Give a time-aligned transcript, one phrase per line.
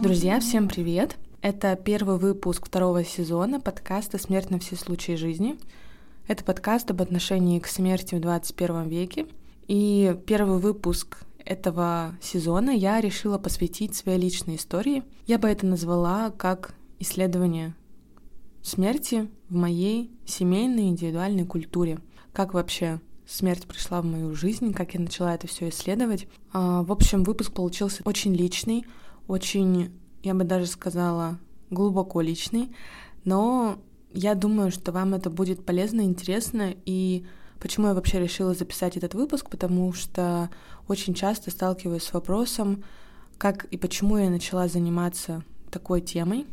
[0.00, 1.16] Друзья, всем привет!
[1.42, 5.58] Это первый выпуск второго сезона подкаста «Смерть на все случаи жизни».
[6.28, 9.26] Это подкаст об отношении к смерти в 21 веке.
[9.66, 15.02] И первый выпуск этого сезона я решила посвятить своей личной истории.
[15.26, 17.74] Я бы это назвала как исследование
[18.62, 21.98] смерти в моей семейной индивидуальной культуре.
[22.32, 26.28] Как вообще смерть пришла в мою жизнь, как я начала это все исследовать.
[26.52, 28.86] А, в общем, выпуск получился очень личный,
[29.28, 29.92] очень,
[30.22, 31.38] я бы даже сказала,
[31.70, 32.74] глубоко личный,
[33.24, 33.78] но
[34.12, 37.26] я думаю, что вам это будет полезно, интересно, и
[37.60, 40.50] почему я вообще решила записать этот выпуск, потому что
[40.88, 42.82] очень часто сталкиваюсь с вопросом,
[43.36, 46.46] как и почему я начала заниматься такой темой,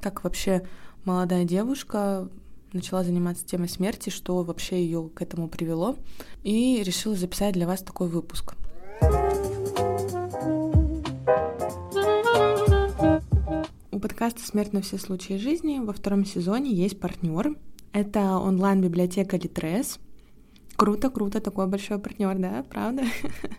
[0.00, 0.66] как вообще
[1.04, 2.28] молодая девушка
[2.72, 5.96] начала заниматься темой смерти, что вообще ее к этому привело,
[6.44, 8.54] и решила записать для вас такой выпуск.
[14.00, 17.54] У подкаста «Смерть на все случаи жизни» во втором сезоне есть партнер.
[17.92, 19.98] Это онлайн-библиотека Литрес.
[20.76, 23.02] Круто, круто, такой большой партнер, да, правда?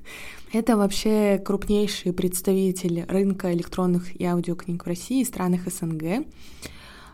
[0.52, 6.26] Это вообще крупнейший представитель рынка электронных и аудиокниг в России и странах СНГ.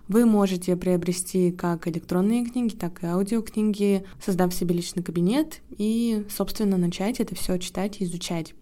[0.07, 6.77] Вы можете приобрести как электронные книги, так и аудиокниги, создав себе личный кабинет и, собственно,
[6.77, 8.53] начать это все читать и изучать.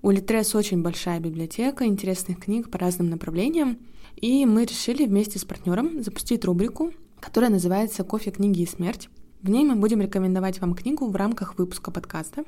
[0.00, 3.78] У Литрес очень большая библиотека интересных книг по разным направлениям,
[4.14, 9.08] и мы решили вместе с партнером запустить рубрику, которая называется «Кофе, книги и смерть».
[9.42, 12.44] В ней мы будем рекомендовать вам книгу в рамках выпуска подкаста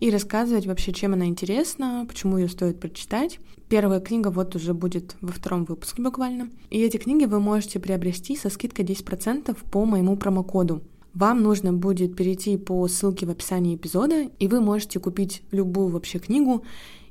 [0.00, 3.38] и рассказывать вообще, чем она интересна, почему ее стоит прочитать.
[3.68, 6.50] Первая книга вот уже будет во втором выпуске буквально.
[6.70, 10.82] И эти книги вы можете приобрести со скидкой 10% по моему промокоду
[11.14, 16.18] вам нужно будет перейти по ссылке в описании эпизода, и вы можете купить любую вообще
[16.18, 16.64] книгу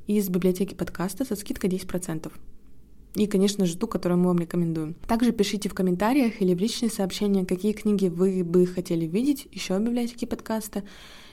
[0.08, 2.32] из библиотеки подкаста со скидкой 10%.
[3.16, 4.96] И, конечно же, ту, которую мы вам рекомендуем.
[5.08, 9.78] Также пишите в комментариях или в личные сообщения, какие книги вы бы хотели видеть еще
[9.78, 10.84] в библиотеке подкаста.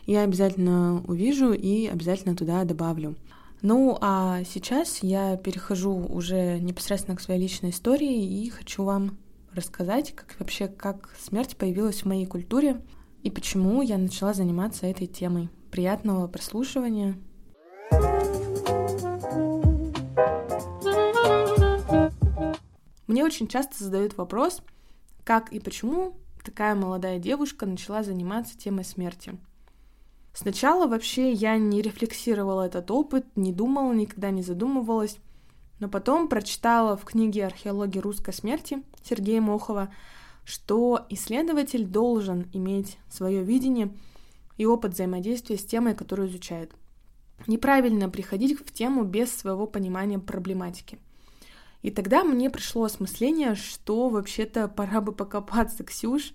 [0.06, 3.16] Я обязательно увижу и обязательно туда добавлю.
[3.62, 9.18] Ну а сейчас я перехожу уже непосредственно к своей личной истории и хочу вам
[9.54, 12.80] рассказать, как вообще, как смерть появилась в моей культуре
[13.22, 15.50] и почему я начала заниматься этой темой.
[15.70, 17.18] Приятного прослушивания.
[23.06, 24.62] Мне очень часто задают вопрос,
[25.24, 29.38] как и почему такая молодая девушка начала заниматься темой смерти.
[30.32, 35.18] Сначала вообще я не рефлексировала этот опыт, не думала, никогда не задумывалась.
[35.80, 39.92] Но потом прочитала в книге «Археология русской смерти» Сергея Мохова,
[40.44, 43.92] что исследователь должен иметь свое видение
[44.56, 46.72] и опыт взаимодействия с темой, которую изучает.
[47.46, 50.98] Неправильно приходить в тему без своего понимания проблематики.
[51.82, 56.32] И тогда мне пришло осмысление, что вообще-то пора бы покопаться, Ксюш,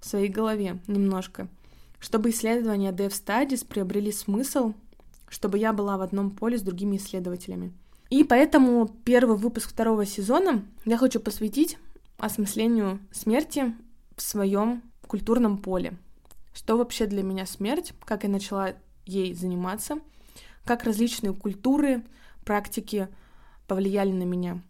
[0.00, 1.48] в своей голове немножко,
[1.98, 4.74] чтобы исследования Dev Studies приобрели смысл,
[5.28, 7.72] чтобы я была в одном поле с другими исследователями–
[8.08, 11.76] и поэтому первый выпуск второго сезона я хочу посвятить
[12.18, 13.74] осмыслению смерти
[14.16, 15.96] в своем культурном поле.
[16.54, 19.98] Что вообще для меня смерть, как я начала ей заниматься,
[20.64, 22.02] как различные культуры,
[22.44, 23.08] практики
[23.66, 24.62] повлияли на меня.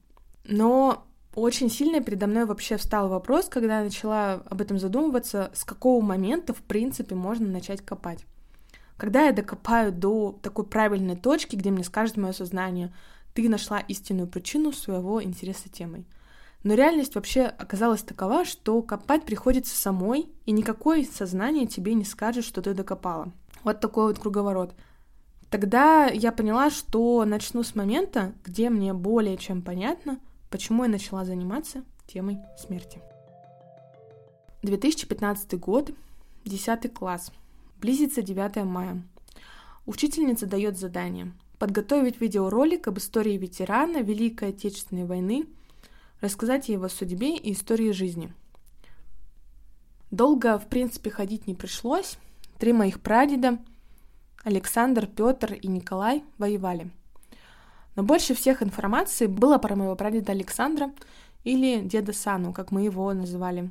[0.44, 5.64] Но очень сильно передо мной вообще встал вопрос, когда я начала об этом задумываться, с
[5.64, 8.24] какого момента, в принципе, можно начать копать.
[8.96, 12.94] Когда я докопаю до такой правильной точки, где мне скажет мое сознание,
[13.34, 16.06] ты нашла истинную причину своего интереса темой.
[16.66, 22.44] Но реальность вообще оказалась такова, что копать приходится самой, и никакое сознание тебе не скажет,
[22.44, 23.32] что ты докопала.
[23.62, 24.74] Вот такой вот круговорот.
[25.48, 30.18] Тогда я поняла, что начну с момента, где мне более чем понятно,
[30.50, 33.00] почему я начала заниматься темой смерти.
[34.64, 35.92] 2015 год,
[36.46, 37.30] 10 класс.
[37.80, 39.04] Близится 9 мая.
[39.86, 45.46] Учительница дает задание подготовить видеоролик об истории ветерана Великой Отечественной войны,
[46.20, 48.32] рассказать о его судьбе и истории жизни.
[50.10, 52.18] Долго, в принципе, ходить не пришлось.
[52.58, 53.58] Три моих прадеда,
[54.44, 56.90] Александр, Петр и Николай, воевали.
[57.96, 60.92] Но больше всех информации было про моего прадеда Александра
[61.44, 63.70] или деда Сану, как мы его называли.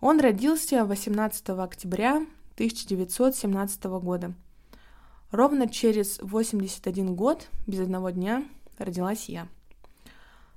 [0.00, 2.26] Он родился 18 октября
[2.56, 4.34] 1917 года–
[5.34, 8.44] Ровно через 81 год, без одного дня,
[8.78, 9.48] родилась я.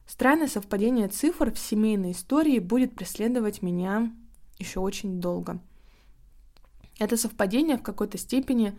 [0.08, 4.12] Странное совпадение цифр в семейной истории будет преследовать меня
[4.58, 5.60] еще очень долго.
[6.98, 8.74] Это совпадение в какой-то степени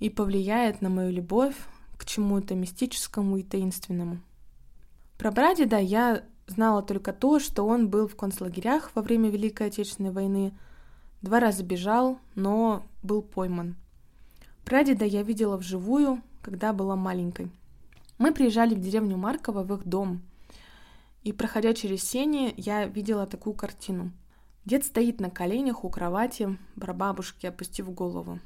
[0.00, 1.54] и повлияет на мою любовь
[1.98, 4.18] к чему-то мистическому и таинственному.
[5.18, 10.10] Про прадеда я знала только то, что он был в концлагерях во время Великой Отечественной
[10.10, 10.52] войны,
[11.20, 13.76] два раза бежал, но был пойман.
[14.64, 17.50] Прадеда я видела вживую, когда была маленькой.
[18.18, 20.22] Мы приезжали в деревню Марково в их дом,
[21.22, 24.12] и, проходя через сени, я видела такую картину.
[24.64, 28.40] Дед стоит на коленях у кровати, прабабушки, опустив голову.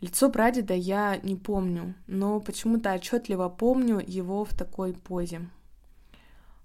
[0.00, 5.48] Лицо прадеда я не помню, но почему-то отчетливо помню его в такой позе.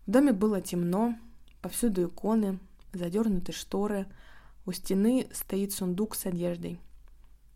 [0.05, 1.15] В доме было темно,
[1.61, 2.59] повсюду иконы,
[2.91, 4.05] задернуты шторы,
[4.65, 6.79] у стены стоит сундук с одеждой.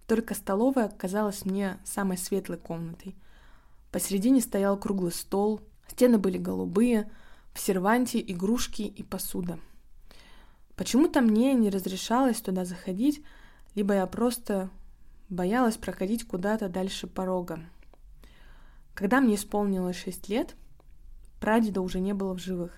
[0.07, 3.16] Только столовая казалась мне самой светлой комнатой.
[3.92, 7.10] Посередине стоял круглый стол, стены были голубые,
[7.57, 9.57] в серванте игрушки и посуда.
[10.75, 13.24] Почему-то мне не разрешалось туда заходить,
[13.74, 14.69] либо я просто
[15.27, 17.59] боялась проходить куда-то дальше порога.
[18.94, 20.56] Когда мне исполнилось 6 лет,
[21.39, 22.77] прадеда уже не было в живых.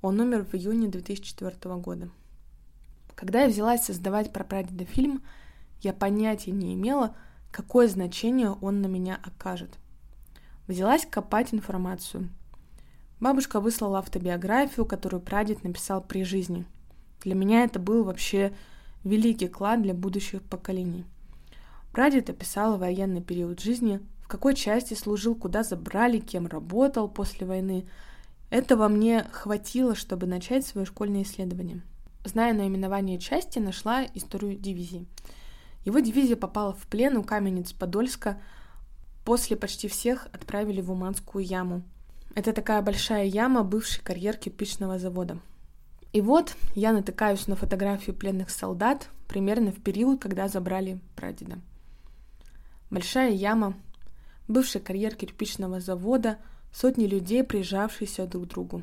[0.00, 2.08] Он умер в июне 2004 года.
[3.14, 5.22] Когда я взялась создавать про прадеда фильм,
[5.82, 7.14] я понятия не имела,
[7.50, 9.76] какое значение он на меня окажет.
[10.66, 12.30] Взялась копать информацию.
[13.22, 16.64] Бабушка выслала автобиографию, которую прадед написал при жизни.
[17.20, 18.52] Для меня это был вообще
[19.04, 21.04] великий клад для будущих поколений.
[21.92, 27.86] Прадед описал военный период жизни, в какой части служил, куда забрали, кем работал после войны.
[28.50, 31.80] Этого мне хватило, чтобы начать свои школьные исследования.
[32.24, 35.06] Зная наименование части, нашла историю дивизии.
[35.84, 38.40] Его дивизия попала в плен у Каменец-Подольска.
[39.24, 41.84] После почти всех отправили в Уманскую яму.
[42.34, 45.38] Это такая большая яма, бывший карьер кирпичного завода.
[46.12, 51.58] И вот я натыкаюсь на фотографию пленных солдат примерно в период, когда забрали прадеда.
[52.90, 53.74] Большая яма,
[54.48, 56.38] бывший карьер кирпичного завода,
[56.72, 58.82] сотни людей, прижавшиеся друг к другу.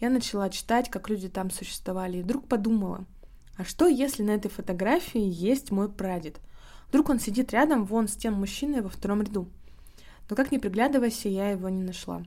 [0.00, 3.06] Я начала читать, как люди там существовали, и вдруг подумала,
[3.56, 6.40] а что, если на этой фотографии есть мой прадед?
[6.88, 9.48] Вдруг он сидит рядом вон с тем мужчиной во втором ряду.
[10.28, 12.24] Но как ни приглядывайся, я его не нашла.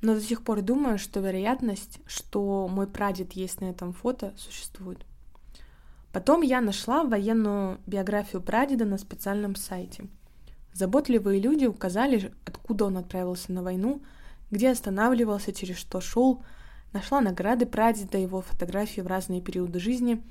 [0.00, 5.04] Но до сих пор думаю, что вероятность, что мой прадед есть на этом фото, существует.
[6.12, 10.04] Потом я нашла военную биографию прадеда на специальном сайте–
[10.78, 14.00] Заботливые люди указали, откуда он отправился на войну,
[14.52, 16.44] где останавливался, через что шел,
[16.92, 20.22] нашла награды прадеда, его фотографии в разные периоды жизни.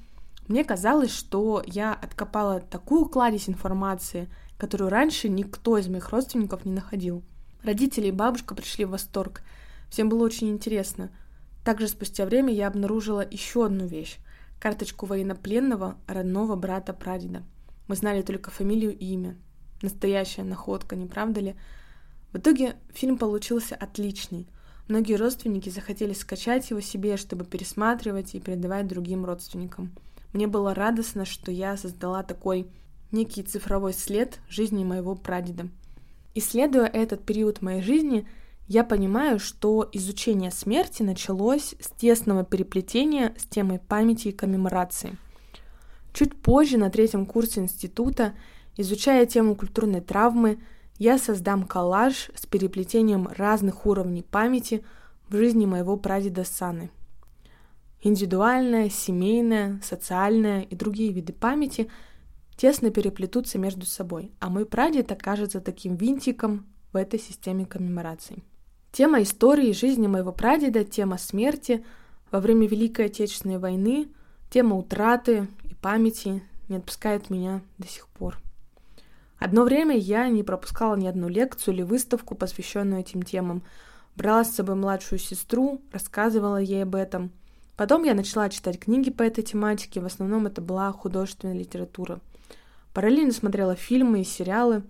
[0.47, 6.71] Мне казалось, что я откопала такую кладезь информации, которую раньше никто из моих родственников не
[6.71, 7.23] находил.
[7.63, 9.41] Родители и бабушка пришли в восторг.
[9.89, 11.09] Всем было очень интересно.
[11.63, 14.17] Также спустя время я обнаружила еще одну вещь—
[14.59, 17.43] карточку военнопленного родного брата прадеда.
[17.87, 19.37] Мы знали только фамилию и имя.
[19.81, 21.55] Настоящая находка, не правда ли?
[22.31, 24.47] В итоге фильм получился отличный.
[24.87, 29.91] Многие родственники захотели скачать его себе, чтобы пересматривать и передавать другим родственникам.
[30.33, 32.67] Мне было радостно, что я создала такой
[33.11, 35.67] некий цифровой след жизни моего прадеда.
[36.37, 38.27] Исследуя этот период моей жизни,
[38.67, 45.17] я понимаю, что изучение смерти началось с тесного переплетения с темой памяти и коммеморации.
[46.13, 48.33] Чуть позже, на третьем курсе института,
[48.79, 50.59] Изучая тему культурной травмы,
[50.99, 54.85] я создам коллаж с переплетением разных уровней памяти
[55.29, 56.91] в жизни моего прадеда Саны.
[58.03, 61.89] Индивидуальная, семейная, социальная и другие виды памяти
[62.57, 68.43] тесно переплетутся между собой, а мой прадед окажется таким винтиком в этой системе коммемораций.
[68.91, 71.85] Тема истории жизни моего прадеда, тема смерти
[72.31, 74.07] во время Великой Отечественной войны,
[74.49, 78.37] тема утраты и памяти не отпускает меня до сих пор.
[79.37, 83.61] Одно время я не пропускала ни одну лекцию или выставку, посвященную этим темам.
[84.15, 87.31] Брала с собой младшую сестру, рассказывала ей об этом.
[87.75, 92.19] Потом я начала читать книги по этой тематике, в основном это была художественная литература.
[92.97, 94.81] Параллельно смотрела фильмы и сериалы.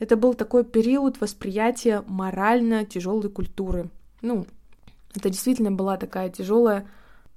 [0.00, 3.90] Это был такой период восприятия морально тяжелой культуры.
[4.22, 4.48] Ну,
[5.14, 6.84] это действительно была такая тяжелая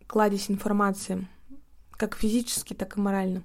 [0.07, 1.27] кладезь информации,
[1.91, 3.43] как физически, так и морально.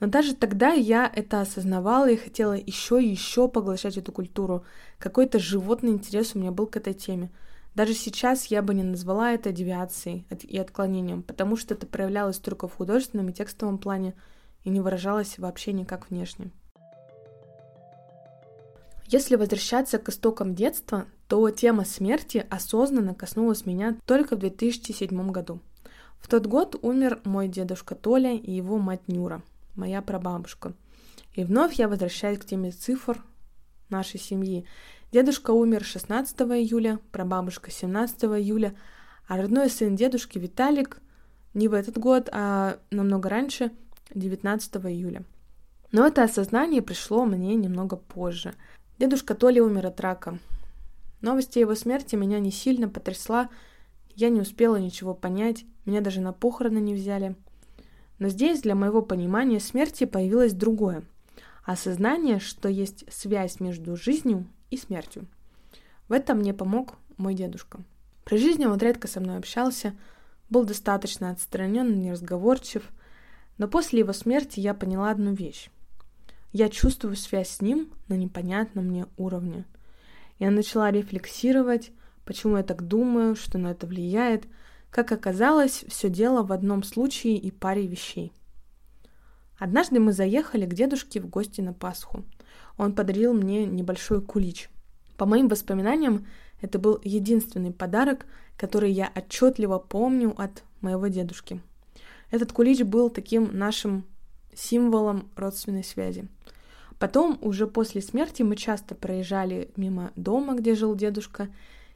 [0.00, 4.64] Но даже тогда я это осознавала и хотела еще и еще поглощать эту культуру.
[4.98, 7.30] Какой-то животный интерес у меня был к этой теме.
[7.74, 12.66] Даже сейчас я бы не назвала это девиацией и отклонением, потому что это проявлялось только
[12.66, 14.14] в художественном и текстовом плане
[14.66, 16.50] и не выражалось вообще никак внешне.
[19.06, 25.60] Если возвращаться к истокам детства, то тема смерти осознанно коснулась меня только в 2007 году.
[26.18, 29.42] В тот год умер мой дедушка Толя и его мать Нюра–
[29.76, 30.72] моя прабабушка.
[31.34, 33.22] И вновь я возвращаюсь к теме цифр,
[33.88, 34.66] нашей семьи.
[35.12, 38.74] Дедушка умер 16 июля, прабабушка 17 июля,
[39.28, 41.00] а родной сын дедушки Виталик
[41.54, 43.70] не в этот год, а намного раньше,
[44.14, 45.24] 19 июля.
[45.92, 48.54] Но это осознание пришло мне немного позже.
[48.98, 50.38] Дедушка Толя умер от рака.
[51.20, 53.48] Новость о его смерти меня не сильно потрясла,
[54.14, 57.36] я не успела ничего понять, меня даже на похороны не взяли.
[58.18, 61.04] Но здесь для моего понимания смерти появилось другое–
[61.64, 65.26] осознание, что есть связь между жизнью и смертью.
[66.08, 67.80] В этом мне помог мой дедушка.
[68.24, 69.94] При жизни он редко со мной общался,
[70.48, 72.88] был достаточно отстранен и неразговорчив,
[73.58, 75.70] но после его смерти я поняла одну вещь.
[76.52, 79.64] Я чувствую связь с ним на непонятном мне уровне.
[80.38, 81.92] Я начала рефлексировать,
[82.24, 84.46] почему я так думаю, что на это влияет.
[84.90, 88.32] Как оказалось, все дело в одном случае и паре вещей.
[89.58, 92.24] Однажды мы заехали к дедушке в гости на Пасху.
[92.76, 94.68] Он подарил мне небольшой кулич.
[95.16, 96.26] По моим воспоминаниям,
[96.60, 101.60] это был единственный подарок, который я отчетливо помню от моего дедушки.
[102.30, 104.04] Этот кулич был таким нашим
[104.54, 106.28] символом родственной связи.
[106.98, 111.48] Потом, уже после смерти, мы часто проезжали мимо дома, где жил дедушка,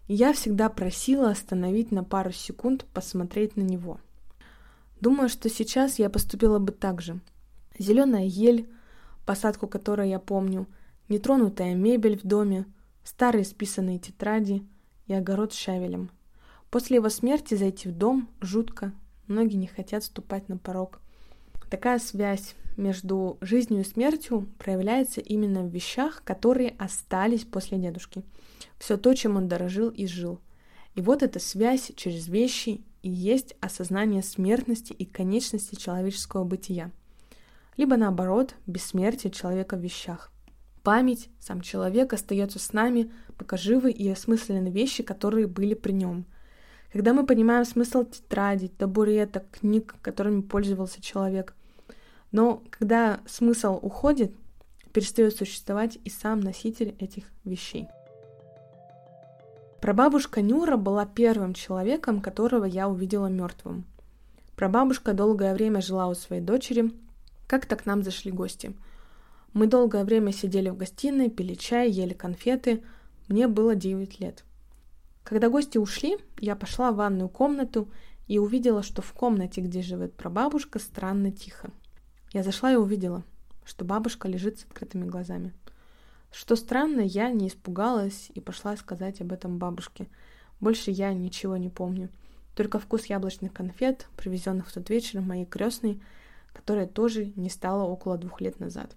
[0.09, 3.99] и я всегда просила остановить на пару секунд посмотреть на него.
[5.01, 7.21] Думаю, что сейчас я поступила бы так же.
[7.79, 8.69] Зеленая ель,
[9.25, 10.67] посадку которой я помню,
[11.09, 12.67] нетронутая мебель в доме,
[13.05, 14.63] старые списанные тетради
[15.07, 16.11] и огород с шавелем.
[16.71, 18.93] После его смерти зайти в дом жутко,
[19.31, 21.01] многие не хотят ступать на порог.
[21.71, 28.23] Такая связь между жизнью и смертью проявляется именно в вещах, которые остались после дедушки.
[28.79, 30.41] Все то, чем он дорожил и жил.
[30.95, 36.91] И вот эта связь через вещи и есть осознание смертности и конечности человеческого бытия.
[37.77, 40.33] Либо наоборот, бессмертие человека в вещах.
[40.83, 46.27] Память, сам человек остается с нами, пока живы и осмыслены вещи, которые были при нем.
[46.93, 51.55] Когда мы понимаем смысл тетради, табуреток, книг, которыми пользовался человек,
[52.33, 54.33] но когда смысл уходит,
[54.93, 57.89] перестает существовать и сам носитель этих вещей.
[59.81, 63.85] Прабабушка Нюра была первым человеком, которого я увидела мертвым.
[64.57, 66.93] Прабабушка долгое время жила у своей дочери.
[67.47, 68.75] Как-то к нам зашли гости.
[69.55, 72.83] Мы долгое время сидели в гостиной, пили чай, ели конфеты.
[73.29, 74.45] Мне было 9 лет.
[75.31, 77.89] Когда гости ушли, я пошла в ванную комнату
[78.27, 81.71] и увидела, что в комнате, где живет прабабушка, странно тихо.
[82.33, 83.23] Я зашла и увидела,
[83.65, 85.55] что бабушка лежит с открытыми глазами.
[86.33, 90.09] Что странно, я не испугалась и пошла сказать об этом бабушке.
[90.59, 92.09] Больше я ничего не помню.
[92.57, 96.03] Только вкус яблочных конфет, привезенных в тот вечер моей крестной,
[96.53, 98.97] которая тоже не стала около двух лет назад.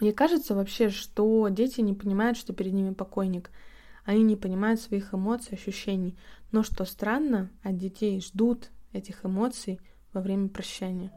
[0.00, 3.52] Мне кажется вообще, что дети не понимают, что перед ними покойник.
[4.04, 6.16] Они не понимают своих эмоций, ощущений.
[6.52, 9.80] Но что странно, от детей ждут этих эмоций
[10.12, 11.10] во время прощания.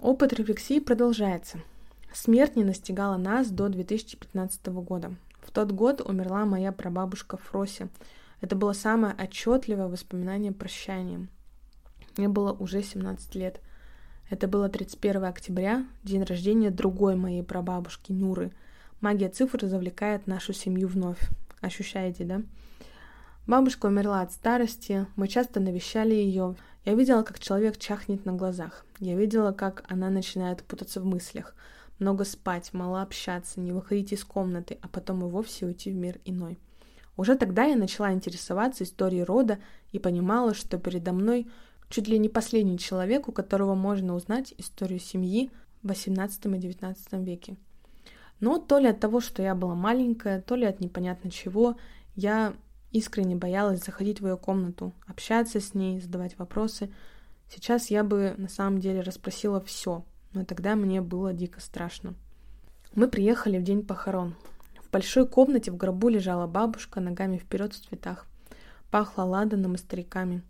[0.00, 1.60] Опыт рефлексии продолжается.
[2.12, 5.14] Смерть не настигала нас до 2015 года.
[5.42, 7.88] В тот год умерла моя прабабушка Фроси.
[8.40, 11.28] Это было самое отчетливое воспоминание прощания.
[12.16, 13.60] Мне было уже 17 лет.
[14.30, 18.52] Это было 31 октября, день рождения другой моей прабабушки Нюры.
[19.00, 21.20] Магия цифр завлекает нашу семью вновь.
[21.62, 22.42] Ощущаете, да?
[23.46, 26.54] Бабушка умерла от старости, мы часто навещали ее.
[26.84, 28.84] Я видела, как человек чахнет на глазах.
[28.98, 31.54] Я видела, как она начинает путаться в мыслях.
[31.98, 36.20] Много спать, мало общаться, не выходить из комнаты, а потом и вовсе уйти в мир
[36.24, 36.58] иной.
[37.16, 39.58] Уже тогда я начала интересоваться историей рода
[39.92, 41.46] и понимала, что передо мной
[41.88, 45.50] чуть ли не последний человек, у которого можно узнать историю семьи
[45.82, 47.56] в XVIII и XIX веке.
[48.40, 51.76] Но то ли от того, что я была маленькая, то ли от непонятно чего,
[52.16, 52.54] я
[52.90, 56.90] искренне боялась заходить в ее комнату, общаться с ней, задавать вопросы.
[57.48, 62.14] Сейчас я бы на самом деле расспросила все, но тогда мне было дико страшно.
[62.94, 64.34] Мы приехали в день похорон.
[64.82, 68.26] В большой комнате в гробу лежала бабушка, ногами вперед в цветах.
[68.90, 70.42] Пахло ладаном и стариками.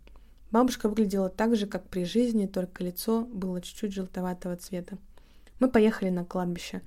[0.49, 4.97] Бабушка выглядела так же, как при жизни, только лицо было чуть-чуть желтоватого цвета.
[5.59, 6.81] Мы поехали на кладбище.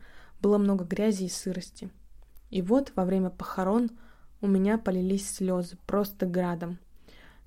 [0.45, 1.89] Было много грязи и сырости.
[2.51, 3.91] И вот во время похорон
[4.43, 6.79] у меня полились слезы, просто градом.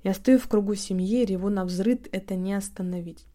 [0.01, 3.27] Я стою в кругу семьи, реву на взрыд, это не остановить.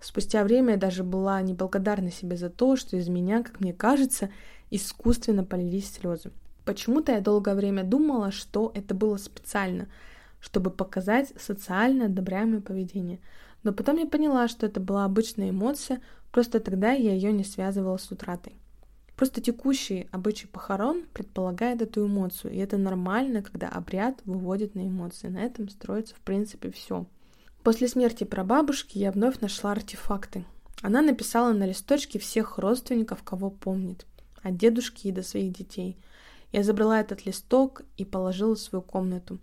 [0.00, 4.30] Спустя время я даже была неблагодарна себе за то, что из меня, как мне кажется,
[4.70, 6.30] искусственно полились слезы.
[6.64, 9.88] Почему-то я долгое время думала, что это было специально,
[10.38, 13.18] чтобы показать социально одобряемое поведение.
[13.64, 16.00] Но потом я поняла, что это была обычная эмоция,
[16.30, 18.54] просто тогда я ее не связывала с утратой.
[19.20, 25.28] Просто текущий обычай похорон предполагает эту эмоцию, и это нормально, когда обряд выводит на эмоции.
[25.28, 27.04] На этом строится, в принципе, все.
[27.62, 30.46] После смерти прабабушки я вновь нашла артефакты.
[30.80, 34.06] Она написала на листочке всех родственников, кого помнит,
[34.42, 35.98] от дедушки и до своих детей.
[36.50, 39.38] Я забрала этот листок и положила в свою комнату.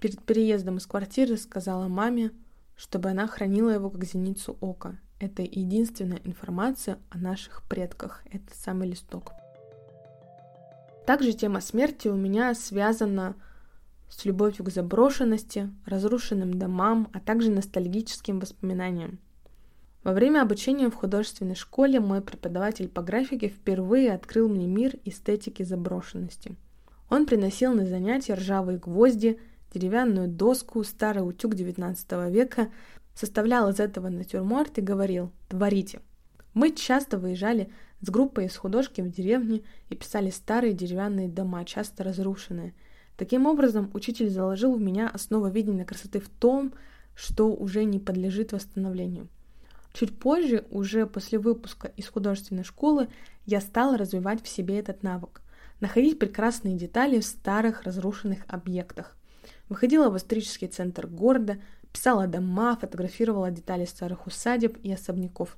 [0.00, 2.30] Перед переездом из квартиры сказала маме,
[2.76, 4.98] чтобы она хранила его как зеницу ока.
[5.24, 9.32] Это единственная информация о наших предках, этот самый листок.
[11.06, 13.34] Также тема смерти у меня связана
[14.10, 19.18] с любовью к заброшенности, разрушенным домам, а также ностальгическим воспоминаниям.
[20.02, 25.62] Во время обучения в художественной школе мой преподаватель по графике впервые открыл мне мир эстетики
[25.62, 26.54] заброшенности.
[27.08, 29.40] Он приносил на занятия ржавые гвозди,
[29.72, 32.68] деревянную доску, старый утюг XIX века,
[33.14, 36.00] составлял из этого натюрморт и говорил «творите».
[36.52, 42.04] Мы часто выезжали с группой из художки в деревне и писали старые деревянные дома, часто
[42.04, 42.74] разрушенные.
[43.16, 46.72] Таким образом, учитель заложил в меня основу видения красоты в том,
[47.14, 49.28] что уже не подлежит восстановлению.
[49.92, 53.08] Чуть позже, уже после выпуска из художественной школы,
[53.46, 55.40] я стала развивать в себе этот навык.
[55.80, 59.16] Находить прекрасные детали в старых разрушенных объектах.
[59.68, 61.58] Выходила в исторический центр города,
[61.94, 65.56] писала дома, фотографировала детали старых усадеб и особняков.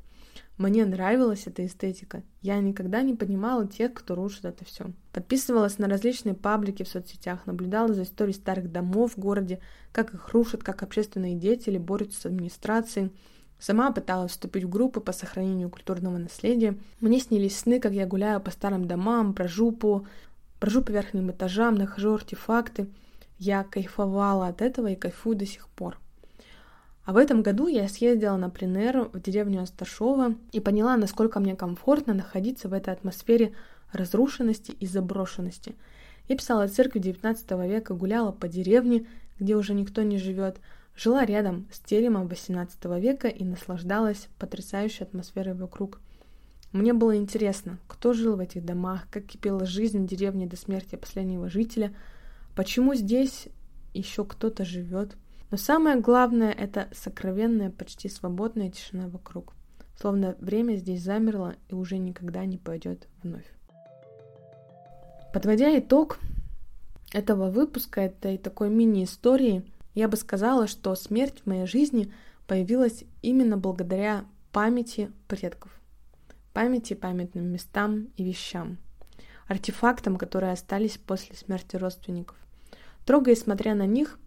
[0.59, 2.23] Мне нравилась эта эстетика.
[2.43, 4.87] Я никогда не понимала тех, кто рушит это все.
[5.13, 9.61] Подписывалась на различные паблики в соцсетях, наблюдала за историей старых домов в городе,
[9.93, 13.11] как их рушат, как общественные деятели борются с администрацией,
[13.59, 16.77] Сама пыталась вступить в группы по сохранению культурного наследия.
[17.01, 20.05] Мне снились сны, как я гуляю по старым домам, брожу по,
[20.61, 22.89] брожу по верхним этажам, нахожу артефакты.
[23.39, 25.99] Я кайфовала от этого и кайфую до сих пор.
[27.07, 31.57] А в этом году я съездила на пленэр в деревню Асташова и поняла, насколько мне
[31.57, 33.55] комфортно находиться в этой атмосфере
[33.93, 35.75] разрушенности и заброшенности.
[36.29, 39.07] Я писала церковь XIX века, гуляла по деревне,
[39.39, 40.61] где уже никто не живет,
[40.97, 46.01] Жила рядом с теремом XVIII века и наслаждалась потрясающей атмосферой вокруг.
[46.73, 50.97] Мне было интересно, кто жил в этих домах, как кипела жизнь в деревне до смерти
[50.97, 51.95] последнего жителя,
[52.55, 53.49] почему здесь
[53.93, 55.17] еще кто-то живет.
[55.51, 59.53] Но самое главное— это сокровенная, почти свободная тишина вокруг.
[59.99, 63.47] Словно время здесь замерло и уже никогда не пойдет вновь.
[65.33, 66.19] Подводя итог
[67.13, 69.65] этого выпуска, этой такой мини-истории—
[69.97, 72.13] я бы сказала, что смерть в моей жизни
[72.47, 75.73] появилась именно благодаря памяти предков,
[76.53, 78.77] памяти памятным местам и вещам,
[79.49, 82.37] артефактам, которые остались после смерти родственников.
[83.07, 84.19] Трогая и смотря на них,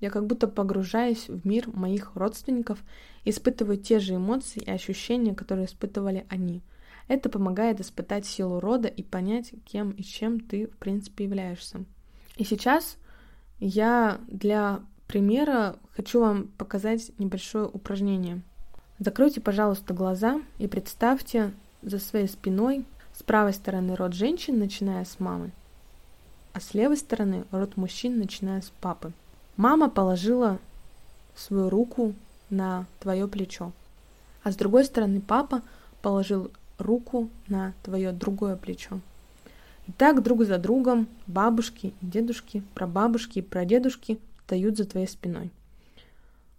[0.00, 2.78] я как будто погружаюсь в мир моих родственников
[3.24, 6.62] испытываю те же эмоции и ощущения, которые испытывали они.
[7.08, 11.84] Это помогает испытать силу рода и понять, кем и чем ты, в принципе, являешься.
[12.36, 12.96] И сейчас
[13.58, 18.42] я для примера хочу вам показать небольшое упражнение.
[18.98, 22.84] Закройте, пожалуйста, глаза и представьте за своей спиной
[23.14, 25.52] с правой стороны род женщин, начиная с мамы,
[26.52, 29.12] а с левой стороны род мужчин, начиная с папы.
[29.58, 30.60] Мама положила
[31.34, 32.14] свою руку
[32.48, 33.72] на твое плечо,
[34.44, 35.62] а с другой стороны папа
[36.00, 39.00] положил руку на твое другое плечо.
[39.88, 45.50] И так друг за другом бабушки и дедушки, прабабушки и прадедушки встают за твоей спиной.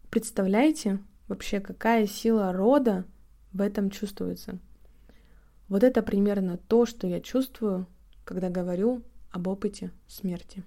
[0.09, 3.05] Представляете вообще, какая сила рода
[3.53, 4.57] в этом чувствуется?
[5.69, 7.85] Вот это примерно то, что я чувствую,
[8.25, 10.65] когда говорю об опыте смерти.